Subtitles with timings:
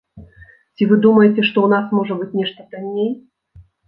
[0.77, 3.11] Ці вы думаеце, што ў нас можа быць нешта танней?